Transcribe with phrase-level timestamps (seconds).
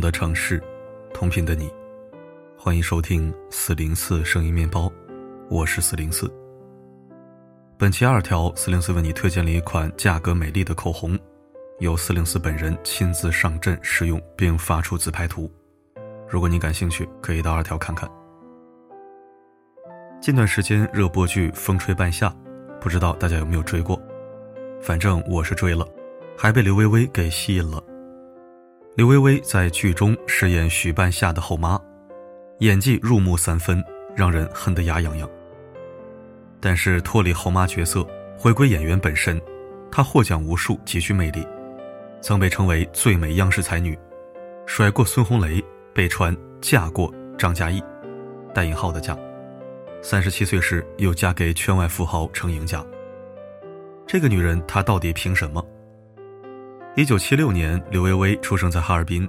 [0.00, 0.62] 的城市，
[1.12, 1.70] 同频的你，
[2.56, 4.90] 欢迎收听四零四声音面包，
[5.50, 6.32] 我是四零四。
[7.76, 11.18] 本期二条，四零四为你推荐了一款价格美丽的口红，
[11.80, 15.50] 由四零四本人亲自上阵试用并发出自拍图。
[16.26, 18.08] 如果你感兴趣，可以到二条看看。
[20.20, 22.28] 近段时间热播剧《风吹半夏》，
[22.80, 24.00] 不知道大家有没有追过？
[24.80, 25.86] 反正我是追了，
[26.38, 27.82] 还被刘薇薇给吸引了。
[28.96, 31.80] 刘薇薇在剧中饰演许半夏的后妈，
[32.58, 33.82] 演技入木三分，
[34.16, 35.30] 让人恨得牙痒痒。
[36.58, 38.04] 但是脱离后妈角色，
[38.36, 39.40] 回归演员本身，
[39.92, 41.46] 她获奖无数，极具魅力，
[42.20, 43.96] 曾被称为最美央视才女，
[44.66, 47.80] 甩过孙红雷，被传嫁过张嘉译，
[48.52, 49.16] 带引号的嫁。
[50.02, 52.84] 三十七岁时又嫁给圈外富豪程赢家。
[54.04, 55.64] 这个女人，她到底凭什么？
[56.96, 59.28] 一九七六年，刘薇薇出生在哈尔滨，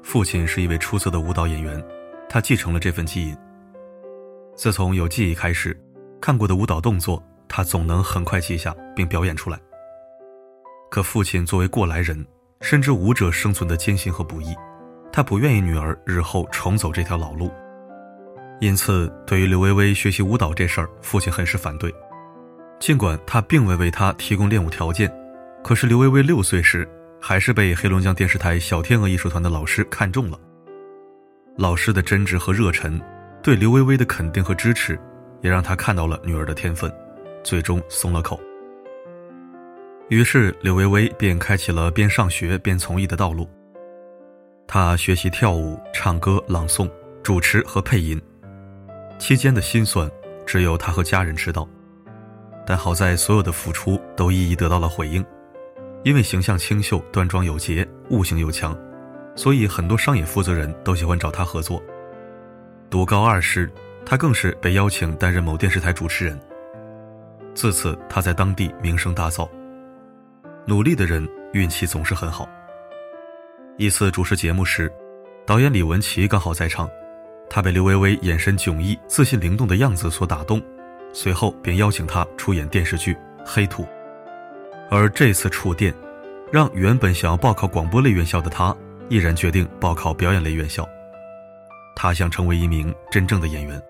[0.00, 1.82] 父亲是一位出色的舞蹈演员，
[2.28, 3.36] 她继承了这份基因。
[4.54, 5.76] 自从有记忆开始，
[6.20, 9.58] 看过的舞蹈动作，她总能很快记下并表演出来。
[10.88, 12.24] 可父亲作为过来人，
[12.60, 14.54] 深知舞者生存的艰辛和不易，
[15.12, 17.50] 他不愿意女儿日后重走这条老路，
[18.60, 21.92] 因此对于刘薇薇学习舞蹈这事儿，父亲很是反对。
[22.78, 25.12] 尽管他并未为她提供练舞条件，
[25.64, 26.88] 可是刘薇薇六岁时。
[27.20, 30.38] 还是被黑龙江电视台小天鹅艺术团的老师看中了。
[31.56, 33.00] 老师的真挚和热忱，
[33.42, 34.98] 对刘薇薇的肯定和支持，
[35.42, 36.90] 也让他看到了女儿的天分，
[37.44, 38.40] 最终松了口。
[40.08, 43.48] 于是刘薇薇便开启了边上学边从艺的道路。
[44.66, 46.90] 她学习跳舞、唱歌、朗诵、
[47.22, 48.20] 主持和配音，
[49.18, 50.10] 期间的辛酸，
[50.46, 51.68] 只有她和家人知道。
[52.66, 55.24] 但好在所有的付出都一一得到了回应。
[56.02, 58.76] 因为形象清秀、端庄有节、悟性又强，
[59.36, 61.82] 所以很多商业负责人都喜欢找他合作。
[62.88, 63.70] 读高二时，
[64.04, 66.38] 他更是被邀请担任某电视台主持人。
[67.54, 69.48] 自此，他在当地名声大噪。
[70.66, 72.48] 努力的人运气总是很好。
[73.76, 74.90] 一次主持节目时，
[75.46, 76.88] 导演李文琪刚好在场，
[77.48, 80.62] 他被刘薇薇眼神迥异、自信灵动的样子所打动，
[81.12, 83.12] 随后便邀请他出演电视剧
[83.44, 83.82] 《黑土》。
[84.90, 85.94] 而这次触电，
[86.52, 88.76] 让原本想要报考广播类院校的他，
[89.08, 90.86] 毅然决定报考表演类院校。
[91.94, 93.80] 他想成为一名真正的演员。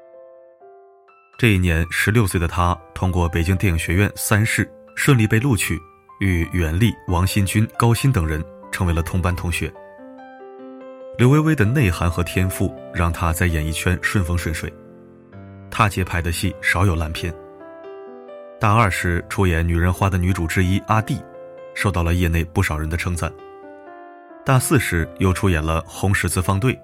[1.38, 5.80] 这一年，十六岁的他通过北京电影学院三试顺利被录取，
[6.20, 9.72] 与袁立、王新军、高鑫等人成为了同班同学。
[11.16, 14.70] 刘薇薇的内涵和天赋让她在演艺圈顺风顺水，
[15.70, 17.34] 她接拍的戏少有烂片。
[18.60, 21.19] 大二时出演《女人花》的女主之一阿弟，
[21.75, 23.32] 受到了业内不少人的称赞。
[24.44, 26.75] 大四时又出演了《红十字方队》，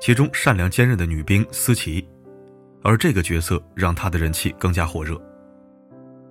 [0.00, 2.08] 其中善良坚韧的女兵思琪，
[2.84, 5.20] 而这个角色让她的人气更加火热。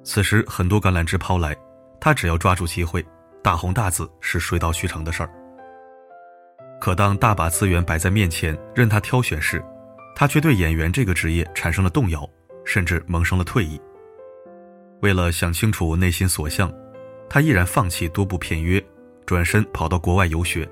[0.06, 1.54] 此时很多橄榄枝抛来，
[2.00, 3.06] 她只要抓住机会，
[3.44, 5.30] 大红大紫是水到渠成的事儿。
[6.80, 9.62] 可当大把资源摆在面前，任她挑选时，
[10.16, 12.26] 她却对演员这个职业产生了动摇，
[12.64, 13.78] 甚至萌生了退意。
[15.04, 16.72] 为了想清楚内心所向，
[17.30, 18.82] 他毅然放弃多部片约，
[19.26, 20.66] 转身跑到国外游学。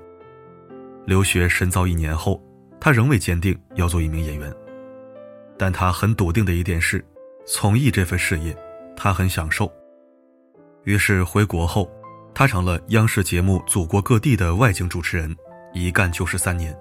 [1.04, 2.42] 留学深造一年后，
[2.80, 4.50] 他仍未坚定要做一名演员，
[5.58, 7.04] 但他很笃定的一点是，
[7.46, 8.56] 从艺这份事业，
[8.96, 9.70] 他很享受。
[10.84, 11.86] 于是回国后，
[12.34, 15.36] 他成了央视节目《祖国各地》的外景主持人，
[15.74, 16.74] 一干就是三年。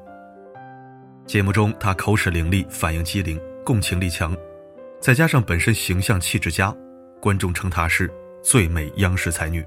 [1.25, 4.33] 节目中，他口齿伶俐，反应机灵，共情力强，
[5.01, 6.73] 再加上本身形象气质佳。
[7.21, 8.11] 观众称她是
[8.41, 9.63] 最美央视才女。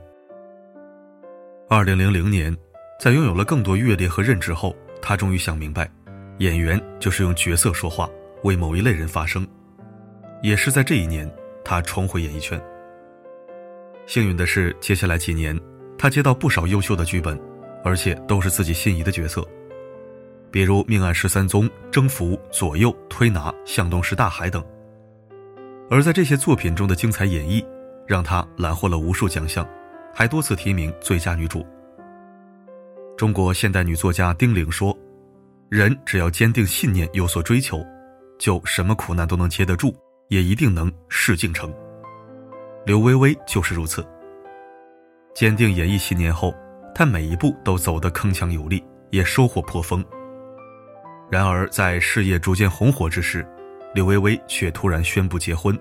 [1.69, 2.55] 二零零零年，
[3.01, 5.89] 在拥有了更多阅历和认知后，她终于想明白，
[6.39, 8.11] 演员就是用角色说话，
[8.43, 9.47] 为某一类人发声。
[10.43, 11.33] 也是在这一年，
[11.65, 12.61] 她重回演艺圈。
[14.05, 15.59] 幸运的是，接下来几年，
[15.97, 17.41] 她接到不少优秀的剧本，
[17.85, 19.47] 而且都是自己心仪的角色，
[20.51, 24.63] 比如《命案十三宗》《征服》《左右》《推拿》《向东是大海》等。
[25.91, 27.65] 而在这些作品中的精彩演绎，
[28.07, 29.69] 让她揽获了无数奖项，
[30.15, 31.65] 还多次提名最佳女主。
[33.17, 34.97] 中国现代女作家丁玲说
[35.71, 37.85] ：“人只要坚定信念，有所追求，
[38.39, 39.95] 就什么苦难都能接得住，
[40.29, 41.73] 也一定能事竟成。”
[42.85, 44.05] 刘薇薇就是如此。
[45.35, 46.55] 坚定演艺信念后，
[46.95, 50.05] 她每一步都走得铿锵有力，也收获颇丰。
[51.31, 53.47] 然而，在事业逐渐红火之时，
[53.95, 55.79] 刘薇薇却突然宣布结婚，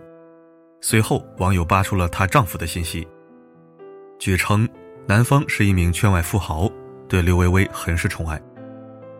[0.81, 3.07] 随后网友扒出了她丈夫的信息。
[4.19, 4.69] 据称，
[5.07, 6.69] 男方是一名圈外富豪，
[7.09, 8.39] 对刘薇薇很是宠爱，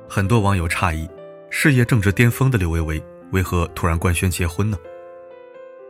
[0.08, 1.10] 很多网友诧异，
[1.50, 4.78] 事业正值巅峰的刘薇薇为何突然官宣结婚呢？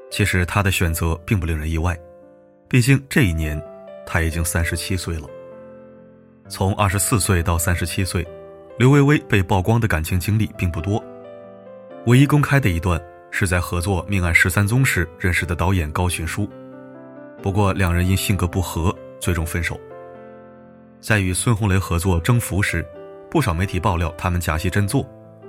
[0.09, 1.99] 其实她的选择并不令人意外，
[2.69, 3.61] 毕竟这一年
[4.05, 5.27] 她已经三十七岁了。
[6.47, 8.25] 从二十四岁到三十七岁，
[8.79, 11.03] 刘薇薇被曝光的感情经历并不多，
[12.05, 13.01] 唯一公开的一段
[13.31, 16.49] 是在合作《命案十三宗》时认识的导演高群书，
[17.41, 19.79] 不过两人因性格不合，最终分手。
[20.99, 22.85] 在与孙红雷合作《征服》时。
[23.31, 25.03] 不少媒体爆料他们假戏真做，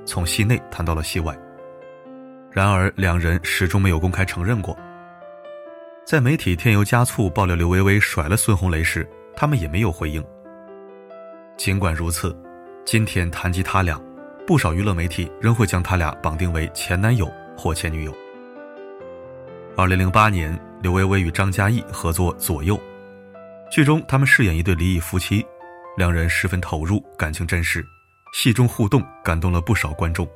[0.07, 1.39] 从戏内谈到了戏外。
[2.51, 4.75] 然而两人始终没有公开承认过。
[6.03, 9.07] 在媒体添油加醋爆料刘薇薇甩了孙红雷时，
[9.37, 10.25] 他们也没有回应。
[11.59, 12.35] 尽管如此，
[12.87, 14.01] 今天谈及他俩，
[14.47, 18.15] 不少娱乐媒体仍会将他俩绑定为前男友或前女友。
[19.75, 22.77] 二零零八年，刘薇薇与张嘉译合作《左右》，
[23.71, 25.45] 剧中他们饰演一对离异夫妻。
[25.97, 27.83] 两人十分投入，感情真实，
[28.35, 30.29] 戏中互动感动了不少观众。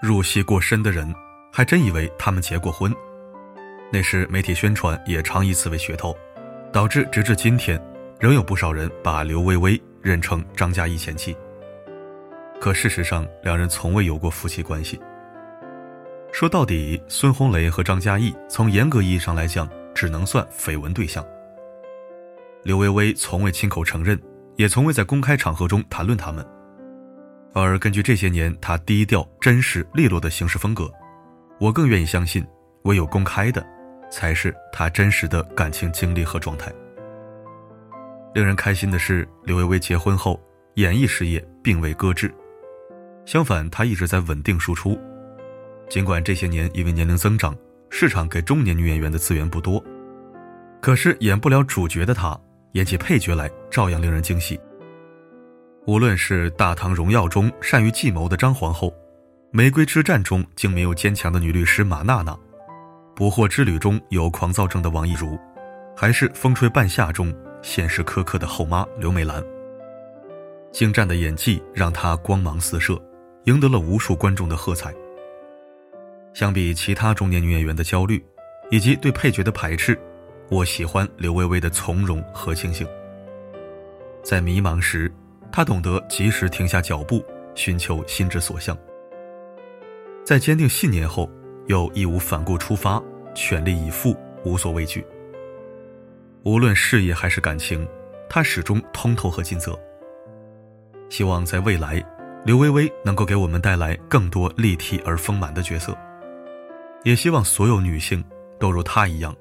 [0.00, 1.12] 入戏过深的人
[1.52, 2.94] 还真以为他们结过婚，
[3.92, 6.16] 那时媒体宣传也常以此为噱头，
[6.72, 7.80] 导致直至今天，
[8.18, 11.36] 仍有不少人把刘薇薇认成张嘉译前妻。
[12.62, 15.00] 可事实上，两人从未有过夫妻关系。
[16.30, 21.26] 说到底，孙红雷和张嘉译从严格意义上来讲，只能算绯闻对象。
[22.62, 24.16] 刘薇薇从未亲口承认，
[24.54, 26.46] 也从未在公开场合中谈论他们。
[27.52, 30.88] 而根据这些年她低调、真实、利落的行事风格，
[31.58, 32.46] 我更愿意相信，
[32.84, 33.66] 唯有公开的，
[34.08, 36.72] 才是她真实的感情经历和状态。
[38.34, 40.40] 令人开心的是，刘薇薇结婚后，
[40.74, 42.32] 演艺事业并未搁置，
[43.24, 44.98] 相反，她一直在稳定输出。
[45.88, 47.56] 尽管这些年因为年龄增长，
[47.90, 49.82] 市场给中年女演员的资源不多，
[50.80, 52.38] 可是演不了主角的她。
[52.72, 54.58] 演起配角来照样令人惊喜。
[55.84, 58.88] 无论是《大唐荣耀》中善于计谋的张皇后，
[59.50, 62.32] 《玫瑰之战》中竟没有坚强的女律师马娜娜，
[63.14, 65.38] 《不惑之旅》中有狂躁症的王一如，
[65.94, 67.30] 还是《风吹半夏》中
[67.60, 69.44] 现实苛刻的后妈刘美兰，
[70.72, 72.98] 精湛的演技让她光芒四射，
[73.44, 74.94] 赢得了无数观众的喝彩。
[76.32, 78.24] 相比其他中年女演员的焦虑，
[78.70, 79.98] 以及对配角的排斥。
[80.50, 82.86] 我喜欢刘薇薇的从容和清醒。
[84.22, 85.10] 在迷茫时，
[85.50, 87.24] 她懂得及时停下脚步，
[87.54, 88.76] 寻求心之所向；
[90.24, 91.30] 在坚定信念后，
[91.66, 93.02] 又义无反顾出发，
[93.34, 95.04] 全力以赴，无所畏惧。
[96.44, 97.88] 无论事业还是感情，
[98.28, 99.78] 她始终通透和尽责。
[101.08, 102.04] 希望在未来，
[102.44, 105.96] 刘薇薇能够给我们带来更多立体而丰满的角色。
[107.04, 108.22] 也希望所有女性
[108.58, 109.34] 都如她一样。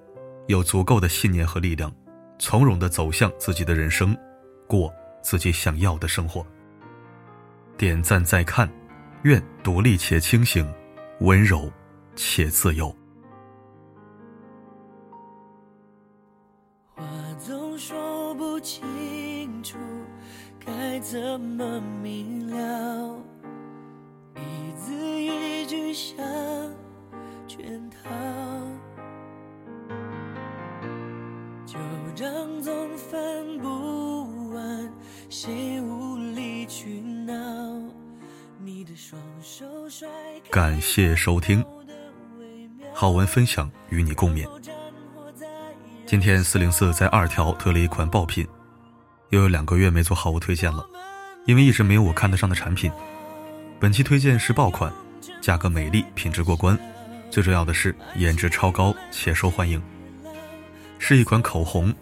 [0.48, 1.92] 有足够的信念和力量，
[2.38, 4.18] 从容地走向自己的人生，
[4.68, 6.46] 过自己想要的生活。
[7.78, 8.70] 点赞再看，
[9.24, 10.68] 愿独立且清醒，
[11.22, 11.72] 温柔
[12.16, 12.94] 且自由。
[21.12, 23.18] 该怎么明了？
[24.38, 26.16] 一字一句像
[27.46, 28.10] 圈套。
[31.66, 31.78] 旧
[32.16, 34.94] 账总翻不完，
[35.30, 37.34] 谁无理取闹？
[38.58, 40.08] 你的双手甩
[40.46, 41.62] 开感谢收听，
[42.94, 44.48] 好文分享与你共勉。
[46.06, 48.48] 今天四零四在二条推了一款爆品，
[49.32, 50.86] 又有两个月没做好物推荐了，
[51.46, 52.92] 因为一直没有我看得上的产品。
[53.80, 54.92] 本期推荐是爆款，
[55.42, 56.78] 价格美丽，品质过关，
[57.30, 59.82] 最重要的是颜值超高且受欢迎，
[61.00, 61.94] 是一款口红。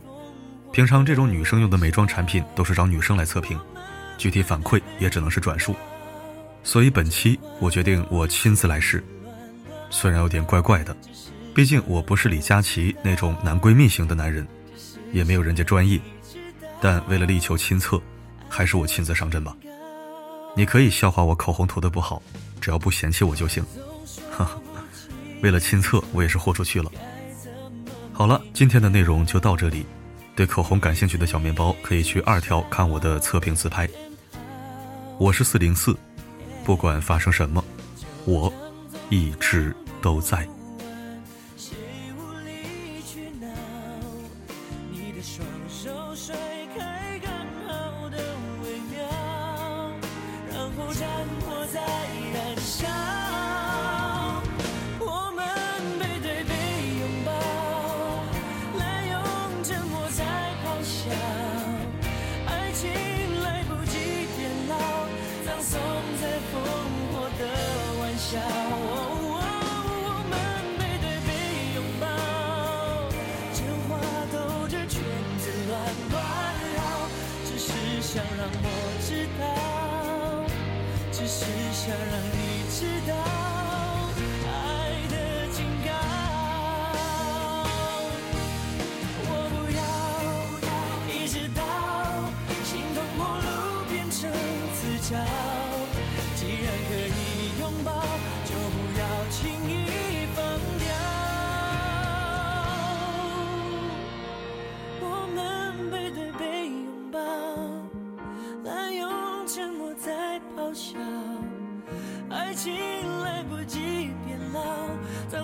[0.71, 3.59] 平常这种女生用的美妆产品都是找女生来测评，
[4.17, 5.75] 具体反馈也只能是转述，
[6.63, 9.03] 所以本期我决定我亲自来试。
[9.91, 10.95] 虽然有点怪怪的，
[11.53, 14.47] 毕竟我不是李佳琦那种男闺蜜型的男人，
[15.11, 15.99] 也没有人家专业，
[16.81, 18.01] 但为了力求亲测，
[18.47, 19.55] 还是我亲自上阵吧。
[20.55, 22.21] 你可以笑话我口红涂的不好，
[22.59, 23.63] 只要不嫌弃我就行。
[24.31, 24.59] 哈哈，
[25.41, 26.91] 为了亲测，我也是豁出去了。
[28.13, 29.85] 好了，今天的内容就到这里。
[30.35, 33.87] 对口红感兴趣的小面包，可以去二条看我的测评自拍。
[35.17, 35.95] 我是四零四，
[36.63, 37.63] 不管发生什么，
[38.25, 38.51] 我
[39.09, 40.47] 一直都在。
[62.81, 63.08] change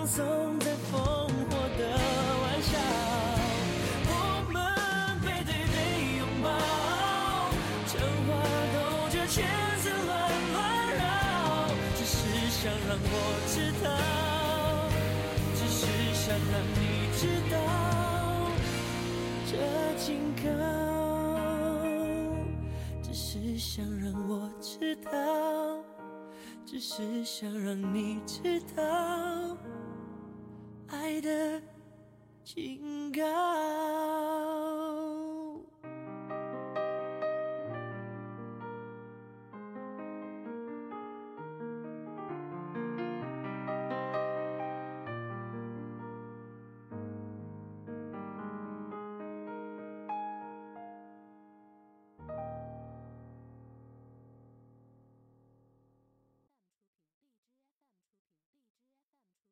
[0.06, 1.30] 葬送在烽火
[1.76, 1.82] 的
[2.42, 2.78] 玩笑。
[4.08, 4.10] 我
[4.52, 4.54] 们
[5.20, 5.76] 背对背
[6.18, 6.46] 拥抱，
[7.88, 7.92] 成
[8.26, 8.30] 花
[8.72, 8.76] 都
[9.10, 9.34] 觉圈
[9.82, 10.14] 子乱
[10.52, 10.56] 乱
[10.94, 11.02] 绕，
[11.96, 12.14] 只是
[12.52, 13.12] 想让我
[13.48, 13.86] 知道，
[15.56, 15.82] 只是
[16.14, 16.78] 想让你
[17.18, 17.20] 知
[17.50, 17.54] 道。
[19.50, 19.52] 这
[19.96, 20.06] 警
[20.44, 20.46] 告，
[23.02, 25.10] 只是想让我知道，
[26.66, 29.56] 只是想让你知道
[30.88, 31.62] 爱的
[32.42, 34.35] 警告。